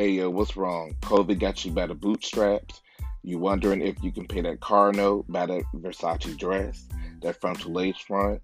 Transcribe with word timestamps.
Hey 0.00 0.12
yo, 0.12 0.30
what's 0.30 0.56
wrong? 0.56 0.96
COVID 1.02 1.38
got 1.38 1.62
you 1.62 1.72
by 1.72 1.86
the 1.86 1.92
bootstraps? 1.92 2.80
You 3.22 3.38
wondering 3.38 3.82
if 3.82 4.02
you 4.02 4.10
can 4.10 4.26
pay 4.26 4.40
that 4.40 4.60
car 4.60 4.94
note, 4.94 5.26
buy 5.28 5.44
that 5.44 5.64
Versace 5.74 6.38
dress, 6.38 6.86
that 7.20 7.38
frontal 7.38 7.74
lace 7.74 7.98
front, 7.98 8.40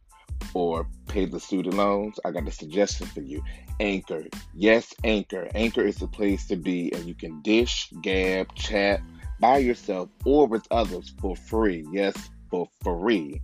or 0.53 0.87
pay 1.09 1.25
the 1.25 1.41
student 1.41 1.77
loans? 1.77 2.21
I 2.27 2.33
got 2.33 2.47
a 2.47 2.51
suggestion 2.51 3.07
for 3.07 3.23
you. 3.23 3.43
Anchor. 3.81 4.25
Yes, 4.55 4.93
Anchor. 5.03 5.49
Anchor 5.55 5.87
is 5.87 5.97
the 5.97 6.09
place 6.09 6.47
to 6.49 6.57
be, 6.57 6.93
and 6.93 7.07
you 7.07 7.15
can 7.15 7.41
dish, 7.41 7.91
gab, 8.03 8.55
chat 8.55 9.01
by 9.41 9.57
yourself 9.57 10.11
or 10.27 10.47
with 10.47 10.67
others 10.71 11.15
for 11.23 11.37
free. 11.37 11.87
Yes, 11.91 12.29
for 12.51 12.69
free. 12.85 13.41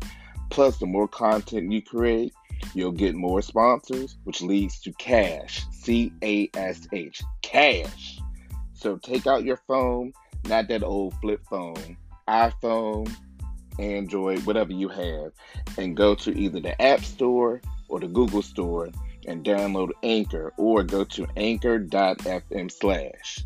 Plus, 0.50 0.76
the 0.76 0.84
more 0.84 1.08
content 1.08 1.72
you 1.72 1.80
create, 1.80 2.34
you'll 2.74 2.92
get 2.92 3.14
more 3.14 3.40
sponsors, 3.40 4.16
which 4.24 4.42
leads 4.42 4.80
to 4.80 4.92
cash. 4.98 5.64
C 5.70 6.12
A 6.22 6.50
S 6.54 6.86
H. 6.92 7.22
Cash. 7.52 8.18
So 8.72 8.96
take 8.96 9.26
out 9.26 9.44
your 9.44 9.58
phone, 9.68 10.14
not 10.46 10.68
that 10.68 10.82
old 10.82 11.14
flip 11.20 11.42
phone, 11.50 11.98
iPhone, 12.26 13.14
Android, 13.78 14.46
whatever 14.46 14.72
you 14.72 14.88
have, 14.88 15.32
and 15.76 15.94
go 15.94 16.14
to 16.14 16.36
either 16.36 16.60
the 16.60 16.80
App 16.80 17.04
Store 17.04 17.60
or 17.88 18.00
the 18.00 18.08
Google 18.08 18.40
Store 18.40 18.88
and 19.26 19.44
download 19.44 19.90
Anchor 20.02 20.54
or 20.56 20.82
go 20.82 21.04
to 21.04 21.26
anchor.fm 21.36 22.72
slash 22.72 23.44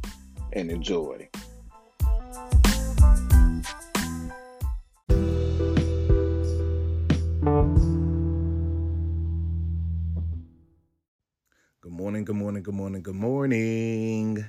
and 0.52 0.70
enjoy. 0.70 1.28
Morning, 11.96 12.26
good 12.26 12.36
morning, 12.36 12.62
good 12.62 12.74
morning, 12.74 13.00
good 13.00 13.14
morning. 13.14 14.44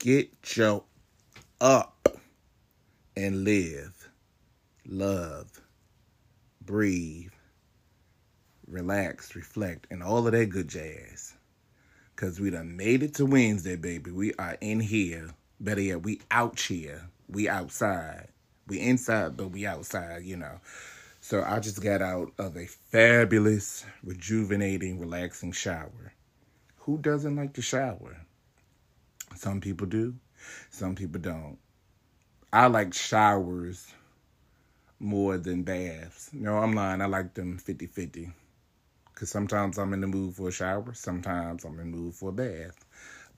Get 0.00 0.54
your 0.54 0.84
up 1.58 2.08
and 3.16 3.42
live, 3.42 4.10
love, 4.84 5.62
breathe, 6.60 7.30
relax, 8.66 9.34
reflect, 9.34 9.86
and 9.90 10.02
all 10.02 10.26
of 10.26 10.34
that 10.34 10.50
good 10.50 10.68
jazz. 10.68 11.32
Cause 12.16 12.38
we 12.38 12.50
done 12.50 12.76
made 12.76 13.02
it 13.02 13.14
to 13.14 13.24
Wednesday, 13.24 13.76
baby. 13.76 14.10
We 14.10 14.34
are 14.34 14.58
in 14.60 14.78
here. 14.78 15.30
Better 15.60 15.80
yet, 15.80 16.02
we 16.02 16.20
out 16.30 16.60
here. 16.60 17.08
We 17.30 17.48
outside. 17.48 18.28
We 18.68 18.78
inside, 18.80 19.38
but 19.38 19.52
we 19.52 19.64
outside, 19.64 20.24
you 20.24 20.36
know. 20.36 20.60
So 21.22 21.42
I 21.42 21.60
just 21.60 21.82
got 21.82 22.02
out 22.02 22.34
of 22.38 22.58
a 22.58 22.66
fabulous, 22.66 23.86
rejuvenating, 24.02 25.00
relaxing 25.00 25.52
shower. 25.52 26.12
Who 26.84 26.98
doesn't 26.98 27.34
like 27.34 27.54
to 27.54 27.62
shower? 27.62 28.18
Some 29.36 29.62
people 29.62 29.86
do, 29.86 30.16
some 30.70 30.94
people 30.94 31.18
don't. 31.18 31.56
I 32.52 32.66
like 32.66 32.92
showers 32.92 33.90
more 35.00 35.38
than 35.38 35.62
baths. 35.62 36.28
No, 36.34 36.58
I'm 36.58 36.74
lying. 36.74 37.00
I 37.00 37.06
like 37.06 37.32
them 37.32 37.56
50 37.56 37.86
50. 37.86 38.30
Because 39.06 39.30
sometimes 39.30 39.78
I'm 39.78 39.94
in 39.94 40.02
the 40.02 40.06
mood 40.06 40.34
for 40.34 40.48
a 40.48 40.52
shower, 40.52 40.92
sometimes 40.92 41.64
I'm 41.64 41.78
in 41.78 41.90
the 41.90 41.96
mood 41.96 42.14
for 42.14 42.28
a 42.28 42.32
bath. 42.32 42.84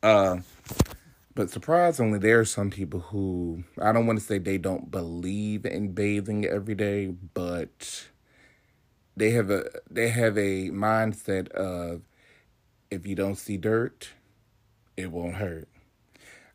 Uh, 0.03 0.39
but 1.37 1.49
surprisingly, 1.51 2.19
there 2.19 2.41
are 2.41 2.45
some 2.45 2.71
people 2.71 2.99
who, 2.99 3.63
I 3.81 3.93
don't 3.93 4.07
want 4.07 4.19
to 4.19 4.25
say 4.25 4.39
they 4.39 4.59
don't 4.59 4.91
believe 4.91 5.65
in 5.67 5.93
bathing 5.93 6.47
every 6.47 6.75
day, 6.75 7.15
but 7.35 8.09
they 9.17 9.31
have 9.31 9.51
a 9.51 9.71
they 9.89 10.09
have 10.09 10.37
a 10.37 10.71
mindset 10.71 11.49
of 11.51 12.03
if 12.91 13.07
you 13.07 13.15
don't 13.15 13.37
see 13.37 13.57
dirt, 13.57 14.11
it 14.97 15.11
won't 15.11 15.37
hurt. 15.37 15.69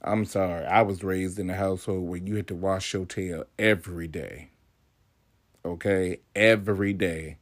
I'm 0.02 0.26
sorry. 0.26 0.66
I 0.66 0.82
was 0.82 1.04
raised 1.04 1.38
in 1.38 1.50
a 1.50 1.56
household 1.56 2.08
where 2.08 2.20
you 2.20 2.36
had 2.36 2.48
to 2.48 2.56
wash 2.56 2.94
your 2.94 3.06
tail 3.06 3.46
every 3.60 4.08
day. 4.08 4.50
Okay? 5.64 6.20
Every 6.36 6.94
day. 6.94 7.38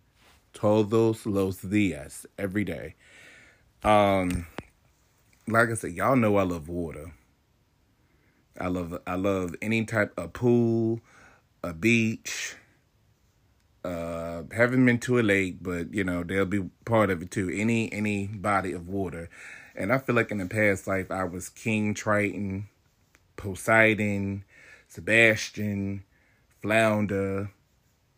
Todos 0.53 1.25
los 1.25 1.61
días. 1.61 2.25
Every 2.37 2.65
day. 2.65 2.95
Um 3.83 4.45
like 5.47 5.69
I 5.69 5.73
said, 5.75 5.93
y'all 5.93 6.15
know 6.15 6.35
I 6.37 6.43
love 6.43 6.67
water. 6.67 7.13
I 8.59 8.67
love 8.67 8.99
I 9.07 9.15
love 9.15 9.55
any 9.61 9.85
type 9.85 10.13
of 10.17 10.33
pool, 10.33 10.99
a 11.63 11.73
beach. 11.73 12.55
Uh 13.83 14.43
haven't 14.51 14.85
been 14.85 14.99
to 14.99 15.19
a 15.19 15.21
lake, 15.21 15.57
but 15.61 15.93
you 15.93 16.03
know, 16.03 16.23
they'll 16.23 16.45
be 16.45 16.69
part 16.85 17.09
of 17.09 17.21
it 17.21 17.31
too. 17.31 17.49
Any 17.53 17.91
any 17.93 18.27
body 18.27 18.73
of 18.73 18.87
water. 18.87 19.29
And 19.75 19.93
I 19.93 19.97
feel 19.97 20.15
like 20.15 20.31
in 20.31 20.39
the 20.39 20.45
past 20.45 20.87
life, 20.87 21.09
I 21.09 21.23
was 21.23 21.47
King 21.47 21.93
Triton, 21.93 22.67
Poseidon, 23.37 24.43
Sebastian, 24.89 26.03
Flounder, 26.61 27.51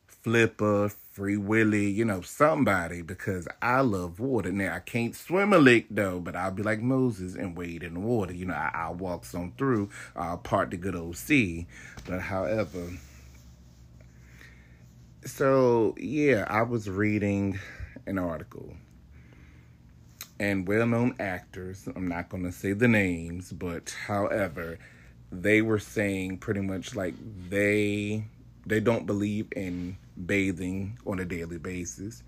Flipper, 0.08 0.90
Free 0.90 1.38
Willy, 1.38 1.90
you 1.90 2.06
know, 2.06 2.22
somebody, 2.22 3.02
because 3.02 3.48
I 3.62 3.82
love 3.82 4.20
water. 4.20 4.52
Now, 4.52 4.76
I 4.76 4.80
can't 4.80 5.16
swim 5.16 5.52
a 5.52 5.58
lick, 5.58 5.88
though, 5.92 6.20
but 6.20 6.36
I'll 6.36 6.52
be 6.52 6.64
like 6.64 6.80
Moses 6.80 7.36
and 7.36 7.56
wade 7.56 7.84
in 7.84 7.96
the 7.96 8.00
water. 8.00 8.34
You 8.34 8.46
know, 8.46 8.54
I, 8.54 8.72
I'll 8.74 8.96
walk 8.96 9.26
some 9.26 9.54
through, 9.58 9.90
I'll 10.16 10.38
part 10.38 10.72
the 10.72 10.78
good 10.78 10.96
old 10.96 11.18
sea. 11.18 11.68
But 12.08 12.22
however, 12.22 12.90
so 15.26 15.96
yeah, 15.98 16.46
I 16.48 16.64
was 16.64 16.90
reading 16.90 17.60
an 18.06 18.18
article 18.18 18.76
and 20.40 20.68
well 20.68 20.88
known 20.88 21.16
actors. 21.20 21.88
I'm 21.96 22.08
not 22.08 22.30
going 22.30 22.44
to 22.44 22.52
say 22.52 22.74
the 22.74 22.88
names, 22.88 23.52
but 23.52 23.96
however, 24.08 24.80
they 25.32 25.62
were 25.62 25.80
saying 25.80 26.40
pretty 26.40 26.62
much 26.62 26.96
like 26.96 27.14
they 27.50 28.26
they 28.66 28.80
don't 28.80 29.06
believe 29.06 29.48
in 29.56 29.98
bathing 30.26 30.98
on 31.06 31.20
a 31.20 31.26
daily 31.26 31.58
basis. 31.58 32.24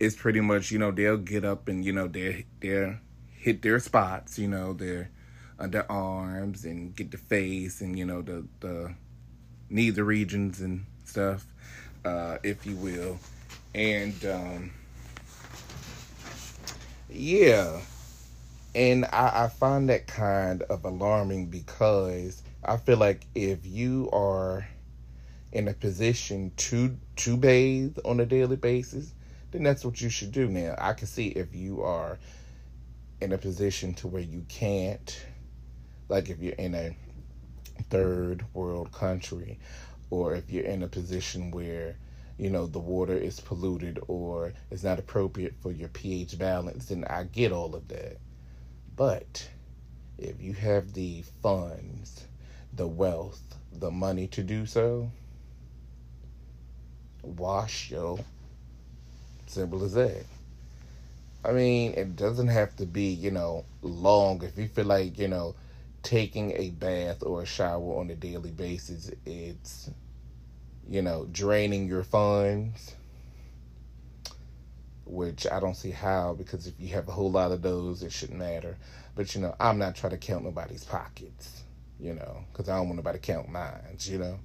It's 0.00 0.16
pretty 0.16 0.40
much, 0.40 0.70
you 0.70 0.78
know, 0.78 0.90
they'll 0.90 1.16
get 1.16 1.44
up 1.44 1.68
and, 1.68 1.84
you 1.84 1.92
know, 1.92 2.08
they're, 2.08 2.42
they're 2.60 3.00
hit 3.30 3.62
their 3.62 3.78
spots, 3.78 4.38
you 4.38 4.48
know, 4.48 4.72
their 4.72 5.10
uh, 5.58 5.64
underarms 5.64 6.64
and 6.64 6.94
get 6.96 7.10
the 7.10 7.18
face 7.18 7.80
and, 7.80 7.98
you 7.98 8.04
know, 8.04 8.22
the 8.22 8.44
the 8.60 8.94
knee 9.70 9.90
the 9.90 10.04
regions 10.04 10.60
and 10.60 10.86
stuff, 11.04 11.46
uh, 12.04 12.38
if 12.42 12.66
you 12.66 12.76
will. 12.76 13.18
And 13.74 14.24
um 14.24 14.72
yeah. 17.08 17.80
And 18.74 19.04
I, 19.06 19.44
I 19.44 19.48
find 19.48 19.88
that 19.90 20.06
kind 20.06 20.62
of 20.62 20.84
alarming 20.84 21.46
because 21.46 22.42
I 22.64 22.78
feel 22.78 22.96
like 22.96 23.26
if 23.34 23.66
you 23.66 24.08
are 24.12 24.66
in 25.52 25.68
a 25.68 25.74
position 25.74 26.52
to 26.56 26.96
to 27.16 27.36
bathe 27.36 27.98
on 28.04 28.20
a 28.20 28.26
daily 28.26 28.56
basis, 28.56 29.12
then 29.50 29.62
that's 29.62 29.84
what 29.84 30.00
you 30.00 30.08
should 30.08 30.32
do. 30.32 30.48
Now, 30.48 30.74
I 30.78 30.94
can 30.94 31.06
see 31.06 31.28
if 31.28 31.54
you 31.54 31.82
are 31.82 32.18
in 33.20 33.32
a 33.32 33.38
position 33.38 33.94
to 33.94 34.08
where 34.08 34.22
you 34.22 34.44
can't, 34.48 35.24
like 36.08 36.30
if 36.30 36.40
you're 36.40 36.54
in 36.54 36.74
a 36.74 36.96
third 37.90 38.44
world 38.54 38.90
country, 38.92 39.58
or 40.12 40.34
if 40.34 40.50
you're 40.50 40.66
in 40.66 40.82
a 40.82 40.88
position 40.88 41.50
where 41.50 41.96
you 42.36 42.50
know 42.50 42.66
the 42.66 42.78
water 42.78 43.16
is 43.16 43.40
polluted 43.40 43.98
or 44.08 44.52
it's 44.70 44.84
not 44.84 44.98
appropriate 44.98 45.54
for 45.62 45.72
your 45.72 45.88
pH 45.88 46.38
balance, 46.38 46.86
then 46.86 47.02
I 47.08 47.24
get 47.24 47.50
all 47.50 47.74
of 47.74 47.88
that. 47.88 48.18
But 48.94 49.48
if 50.18 50.38
you 50.42 50.52
have 50.52 50.92
the 50.92 51.24
funds, 51.42 52.24
the 52.74 52.86
wealth, 52.86 53.40
the 53.72 53.90
money 53.90 54.26
to 54.28 54.42
do 54.42 54.66
so, 54.66 55.10
wash 57.22 57.90
yo. 57.90 58.20
Simple 59.46 59.82
as 59.82 59.94
that. 59.94 60.26
I 61.42 61.52
mean, 61.52 61.94
it 61.94 62.16
doesn't 62.16 62.48
have 62.48 62.76
to 62.76 62.84
be, 62.84 63.06
you 63.08 63.30
know, 63.30 63.64
long. 63.80 64.42
If 64.42 64.58
you 64.58 64.68
feel 64.68 64.84
like, 64.84 65.18
you 65.18 65.28
know, 65.28 65.54
taking 66.02 66.52
a 66.52 66.70
bath 66.70 67.22
or 67.22 67.42
a 67.42 67.46
shower 67.46 67.98
on 68.00 68.10
a 68.10 68.14
daily 68.14 68.50
basis, 68.50 69.10
it's, 69.24 69.90
you 70.88 71.02
know, 71.02 71.26
draining 71.30 71.86
your 71.86 72.02
funds, 72.02 72.94
which 75.04 75.46
I 75.46 75.60
don't 75.60 75.76
see 75.76 75.90
how, 75.90 76.34
because 76.34 76.66
if 76.66 76.74
you 76.78 76.88
have 76.94 77.08
a 77.08 77.12
whole 77.12 77.30
lot 77.30 77.52
of 77.52 77.62
those, 77.62 78.02
it 78.02 78.12
shouldn't 78.12 78.38
matter. 78.38 78.76
But, 79.14 79.34
you 79.34 79.40
know, 79.40 79.54
I'm 79.60 79.78
not 79.78 79.94
trying 79.94 80.12
to 80.12 80.18
count 80.18 80.44
nobody's 80.44 80.84
pockets, 80.84 81.62
you 82.00 82.14
know, 82.14 82.44
because 82.50 82.68
I 82.68 82.76
don't 82.76 82.86
want 82.86 82.96
nobody 82.96 83.18
to 83.18 83.24
count 83.24 83.48
mine, 83.48 83.96
you 84.00 84.18
know. 84.18 84.38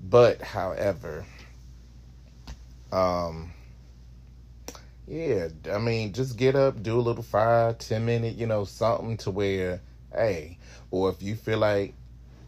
But, 0.00 0.40
however, 0.40 1.24
um, 2.90 3.52
yeah, 5.06 5.48
I 5.72 5.78
mean, 5.78 6.12
just 6.12 6.36
get 6.36 6.54
up, 6.54 6.82
do 6.82 6.98
a 6.98 7.02
little 7.02 7.22
five, 7.22 7.78
ten 7.78 8.04
minute, 8.04 8.36
you 8.36 8.46
know, 8.46 8.64
something 8.64 9.16
to 9.18 9.30
where, 9.30 9.80
hey, 10.14 10.58
or 10.90 11.10
if 11.10 11.22
you 11.22 11.34
feel 11.36 11.58
like, 11.58 11.94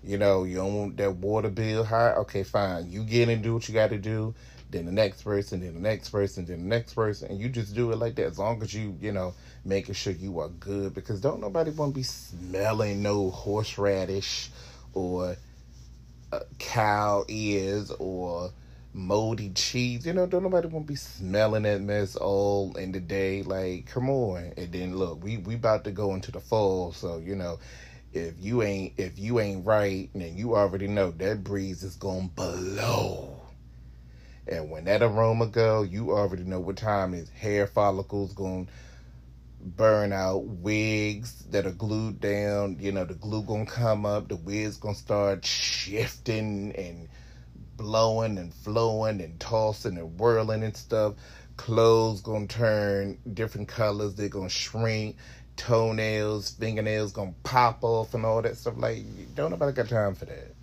you 0.02 0.16
know, 0.18 0.44
you 0.44 0.56
don't 0.56 0.74
want 0.74 0.96
that 0.96 1.16
water 1.16 1.50
bill 1.50 1.84
high, 1.84 2.12
okay, 2.12 2.42
fine. 2.42 2.90
You 2.90 3.04
get 3.04 3.28
and 3.28 3.42
do 3.42 3.54
what 3.54 3.68
you 3.68 3.74
got 3.74 3.90
to 3.90 3.98
do. 3.98 4.34
then 4.70 4.86
the 4.86 4.92
next 4.92 5.22
person, 5.22 5.60
then 5.60 5.74
the 5.74 5.80
next 5.80 6.10
person, 6.10 6.44
then 6.44 6.62
the 6.62 6.68
next 6.68 6.94
person, 6.94 7.30
and 7.30 7.40
you 7.40 7.48
just 7.48 7.74
do 7.74 7.90
it 7.90 7.96
like 7.96 8.14
that. 8.14 8.26
As 8.26 8.38
long 8.38 8.62
as 8.62 8.72
you, 8.72 8.96
you 9.00 9.12
know, 9.12 9.34
making 9.64 9.94
sure 9.94 10.12
you 10.12 10.38
are 10.38 10.48
good, 10.48 10.94
because 10.94 11.20
don't 11.20 11.40
nobody 11.40 11.70
want 11.72 11.92
to 11.92 11.98
be 11.98 12.04
smelling 12.04 13.02
no 13.02 13.30
horseradish 13.30 14.50
or 14.94 15.36
uh, 16.32 16.40
cow 16.58 17.24
ears 17.28 17.90
or 17.98 18.52
moldy 18.92 19.50
cheese. 19.50 20.06
You 20.06 20.12
know, 20.12 20.26
don't 20.26 20.42
nobody 20.42 20.68
want 20.68 20.86
to 20.86 20.92
be 20.92 20.96
smelling 20.96 21.62
that 21.64 21.80
mess 21.80 22.16
all 22.16 22.76
in 22.76 22.92
the 22.92 23.00
day. 23.00 23.42
Like, 23.42 23.86
come 23.86 24.10
on. 24.10 24.52
And 24.56 24.72
then 24.72 24.96
look, 24.96 25.22
we 25.22 25.38
we 25.38 25.54
about 25.54 25.84
to 25.84 25.90
go 25.90 26.14
into 26.14 26.32
the 26.32 26.40
fall, 26.40 26.92
so 26.92 27.18
you 27.18 27.34
know, 27.36 27.58
if 28.12 28.34
you 28.38 28.62
ain't 28.62 28.94
if 28.98 29.18
you 29.18 29.40
ain't 29.40 29.66
right, 29.66 30.10
then 30.14 30.36
you 30.36 30.56
already 30.56 30.88
know 30.88 31.10
that 31.12 31.44
breeze 31.44 31.82
is 31.82 31.96
gonna 31.96 32.28
blow. 32.34 33.36
And 34.48 34.70
when 34.70 34.84
that 34.86 35.02
aroma 35.02 35.46
go, 35.46 35.82
you 35.82 36.10
already 36.10 36.42
know 36.42 36.58
what 36.58 36.76
time 36.76 37.14
is. 37.14 37.28
Hair 37.30 37.68
follicles 37.68 38.32
going 38.32 38.68
burn 39.62 40.12
out, 40.12 40.44
wigs 40.44 41.44
that 41.50 41.66
are 41.66 41.72
glued 41.72 42.20
down, 42.20 42.78
you 42.80 42.90
know, 42.90 43.04
the 43.04 43.14
glue 43.14 43.42
gonna 43.42 43.66
come 43.66 44.06
up, 44.06 44.28
the 44.28 44.36
wigs 44.36 44.78
gonna 44.78 44.94
start 44.94 45.44
shifting 45.44 46.74
and 46.76 47.08
blowing 47.80 48.36
and 48.36 48.52
flowing 48.52 49.22
and 49.22 49.40
tossing 49.40 49.96
and 49.96 50.18
whirling 50.20 50.62
and 50.62 50.76
stuff. 50.76 51.14
Clothes 51.56 52.20
gonna 52.20 52.46
turn 52.46 53.18
different 53.34 53.68
colors, 53.68 54.14
they're 54.14 54.28
gonna 54.28 54.50
shrink, 54.50 55.16
toenails, 55.56 56.50
fingernails 56.50 57.12
gonna 57.12 57.34
pop 57.42 57.82
off 57.82 58.12
and 58.14 58.24
all 58.24 58.42
that 58.42 58.56
stuff. 58.56 58.74
Like, 58.76 59.04
don't 59.34 59.50
nobody 59.50 59.72
got 59.72 59.88
time 59.88 60.14
for 60.14 60.26
that. 60.26 60.54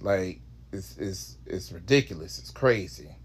Like, 0.00 0.40
it's 0.72 0.96
it's 0.98 1.36
it's 1.46 1.72
ridiculous. 1.72 2.38
It's 2.38 2.50
crazy. 2.52 3.16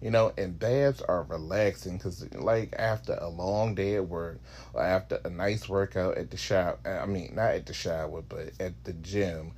You 0.00 0.10
know, 0.10 0.32
and 0.36 0.58
baths 0.58 1.00
are 1.02 1.22
relaxing 1.22 1.96
because, 1.96 2.24
like, 2.34 2.74
after 2.76 3.14
a 3.14 3.28
long 3.28 3.76
day 3.76 3.94
at 3.94 4.08
work 4.08 4.40
or 4.74 4.82
after 4.82 5.20
a 5.24 5.30
nice 5.30 5.68
workout 5.68 6.18
at 6.18 6.32
the 6.32 6.36
shop, 6.36 6.80
I 6.84 7.06
mean, 7.06 7.34
not 7.36 7.52
at 7.52 7.66
the 7.66 7.72
shower, 7.72 8.22
but 8.22 8.50
at 8.58 8.82
the 8.82 8.94
gym, 8.94 9.52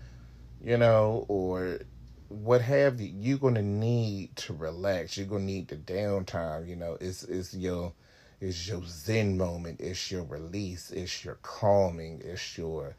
you 0.64 0.76
know, 0.78 1.26
or 1.28 1.80
what 2.28 2.62
have 2.62 3.00
you, 3.00 3.12
you're 3.14 3.52
to 3.52 3.62
need 3.62 4.34
to 4.36 4.54
relax. 4.54 5.16
You're 5.16 5.26
to 5.26 5.38
need 5.38 5.68
the 5.68 5.76
downtime, 5.76 6.66
you 6.66 6.76
know, 6.76 6.96
it's, 7.00 7.22
it's 7.24 7.54
your, 7.54 7.92
it's 8.40 8.66
your 8.66 8.82
zen 8.86 9.36
moment. 9.36 9.80
It's 9.80 10.10
your 10.10 10.24
release. 10.24 10.90
It's 10.90 11.24
your 11.24 11.36
calming. 11.42 12.20
It's 12.24 12.58
your, 12.58 12.94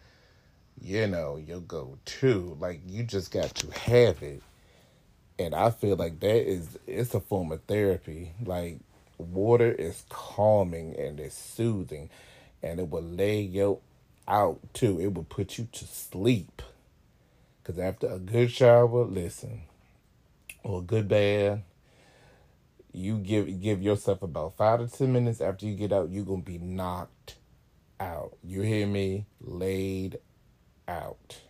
you 0.79 1.07
know, 1.07 1.37
your 1.37 1.61
go 1.61 1.97
to. 2.05 2.57
Like 2.59 2.81
you 2.87 3.03
just 3.03 3.31
got 3.31 3.53
to 3.55 3.79
have 3.79 4.21
it. 4.23 4.41
And 5.37 5.53
I 5.53 5.69
feel 5.71 5.97
like 5.97 6.19
that 6.21 6.49
is 6.49 6.79
it's 6.87 7.13
a 7.13 7.19
form 7.19 7.51
of 7.51 7.61
therapy. 7.63 8.31
Like 8.43 8.79
water 9.17 9.71
is 9.71 10.05
calming 10.09 10.95
and 10.97 11.19
it's 11.19 11.37
soothing 11.37 12.09
and 12.63 12.79
it 12.79 12.89
will 12.89 13.03
lay 13.03 13.41
you 13.41 13.79
out 14.27 14.59
too. 14.73 14.99
It 14.99 15.13
will 15.13 15.25
put 15.25 15.57
you 15.57 15.67
to 15.71 15.85
sleep. 15.85 16.61
Cause 17.65 17.79
after 17.79 18.07
a 18.07 18.19
good 18.19 18.51
shower, 18.51 19.05
listen, 19.05 19.63
or 20.63 20.79
a 20.79 20.83
good 20.83 21.07
bath, 21.07 21.61
you 22.93 23.17
give 23.17 23.59
give 23.59 23.81
yourself 23.81 24.21
about 24.21 24.55
five 24.55 24.79
to 24.79 24.97
ten 24.97 25.11
minutes 25.11 25.41
after 25.41 25.65
you 25.65 25.73
get 25.73 25.91
out, 25.91 26.11
you're 26.11 26.25
gonna 26.25 26.43
be 26.43 26.59
knocked 26.59 27.37
out. 27.99 28.37
You 28.43 28.61
hear 28.61 28.85
me? 28.85 29.25
Laid 29.41 30.19
out. 30.87 31.41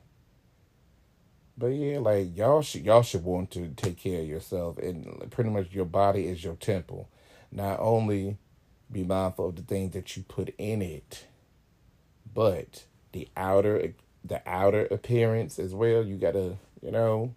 But 1.57 1.67
yeah, 1.67 1.99
like 1.99 2.35
y'all 2.37 2.61
should 2.61 2.85
y'all 2.85 3.01
should 3.01 3.25
want 3.25 3.51
to 3.51 3.73
take 3.75 3.97
care 3.97 4.21
of 4.21 4.27
yourself 4.27 4.77
and 4.77 5.29
pretty 5.31 5.49
much 5.49 5.73
your 5.73 5.83
body 5.83 6.27
is 6.27 6.45
your 6.45 6.55
temple. 6.55 7.09
Not 7.51 7.81
only 7.81 8.37
be 8.89 9.03
mindful 9.03 9.49
of 9.49 9.57
the 9.57 9.63
things 9.63 9.91
that 9.93 10.15
you 10.15 10.23
put 10.23 10.55
in 10.57 10.81
it, 10.81 11.25
but 12.33 12.85
the 13.11 13.27
outer 13.35 13.77
the 14.25 14.41
outer 14.47 14.85
appearance 14.85 15.59
as 15.59 15.73
well. 15.73 16.03
You 16.03 16.17
gotta, 16.17 16.57
you 16.81 16.91
know, 16.91 17.35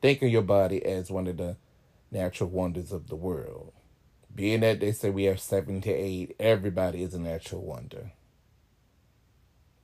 think 0.00 0.22
of 0.22 0.28
your 0.30 0.42
body 0.42 0.84
as 0.84 1.10
one 1.10 1.26
of 1.26 1.36
the 1.36 1.56
natural 2.10 2.50
wonders 2.50 2.92
of 2.92 3.08
the 3.08 3.16
world. 3.16 3.72
Being 4.34 4.60
that 4.60 4.80
they 4.80 4.92
say 4.92 5.10
we 5.10 5.24
have 5.24 5.40
seven 5.40 5.80
to 5.82 5.90
eight, 5.90 6.34
everybody 6.40 7.02
is 7.02 7.14
a 7.14 7.20
natural 7.20 7.62
wonder 7.62 8.12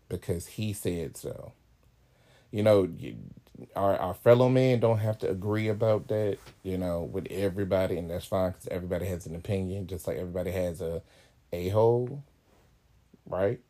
because 0.08 0.46
he 0.48 0.72
said 0.72 1.16
so. 1.16 1.52
You 2.50 2.64
know, 2.64 2.88
our 3.76 3.96
our 3.96 4.14
fellow 4.14 4.48
men 4.48 4.80
don't 4.80 4.98
have 4.98 5.18
to 5.18 5.30
agree 5.30 5.68
about 5.68 6.08
that. 6.08 6.38
You 6.62 6.78
know, 6.78 7.02
with 7.02 7.28
everybody, 7.30 7.96
and 7.96 8.10
that's 8.10 8.26
fine 8.26 8.50
because 8.50 8.66
everybody 8.68 9.06
has 9.06 9.26
an 9.26 9.36
opinion, 9.36 9.86
just 9.86 10.06
like 10.06 10.16
everybody 10.16 10.50
has 10.50 10.80
a 10.80 11.02
a 11.52 11.68
hole, 11.68 12.24
right? 13.26 13.60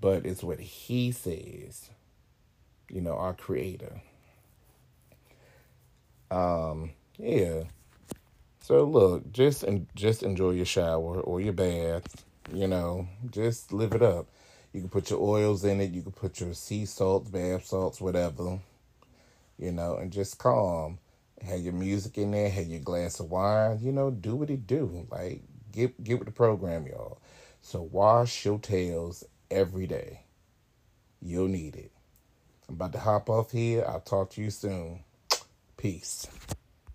But 0.00 0.26
it's 0.26 0.42
what 0.42 0.60
he 0.60 1.12
says. 1.12 1.90
You 2.90 3.00
know, 3.00 3.14
our 3.16 3.34
creator. 3.34 4.00
Um, 6.30 6.92
yeah. 7.18 7.64
So 8.60 8.84
look, 8.84 9.32
just 9.32 9.62
and 9.62 9.86
just 9.94 10.22
enjoy 10.22 10.50
your 10.50 10.66
shower 10.66 11.20
or 11.20 11.40
your 11.40 11.52
bath. 11.52 12.24
You 12.52 12.68
know, 12.68 13.08
just 13.30 13.72
live 13.72 13.92
it 13.92 14.02
up. 14.02 14.28
You 14.72 14.80
can 14.80 14.90
put 14.90 15.10
your 15.10 15.20
oils 15.20 15.64
in 15.64 15.80
it. 15.80 15.92
You 15.92 16.02
can 16.02 16.12
put 16.12 16.40
your 16.40 16.52
sea 16.52 16.84
salts, 16.84 17.30
bath 17.30 17.64
salts, 17.64 18.00
whatever. 18.00 18.58
You 19.58 19.72
know, 19.72 19.96
and 19.96 20.12
just 20.12 20.38
calm. 20.38 20.98
Have 21.42 21.60
your 21.60 21.72
music 21.72 22.18
in 22.18 22.30
there. 22.30 22.50
Have 22.50 22.66
your 22.66 22.80
glass 22.80 23.20
of 23.20 23.30
wine. 23.30 23.78
You 23.80 23.92
know, 23.92 24.10
do 24.10 24.36
what 24.36 24.50
it 24.50 24.66
do. 24.66 25.06
Like 25.10 25.42
get 25.72 26.02
get 26.02 26.18
with 26.18 26.26
the 26.26 26.32
program, 26.32 26.86
y'all. 26.86 27.20
So 27.62 27.82
wash 27.82 28.44
your 28.44 28.58
tails 28.58 29.24
every 29.50 29.86
day. 29.86 30.22
You'll 31.20 31.48
need 31.48 31.76
it. 31.76 31.92
I'm 32.68 32.74
about 32.74 32.92
to 32.92 32.98
hop 32.98 33.30
off 33.30 33.52
here. 33.52 33.84
I'll 33.86 34.00
talk 34.00 34.30
to 34.30 34.42
you 34.42 34.50
soon. 34.50 35.00
Peace. 35.76 36.26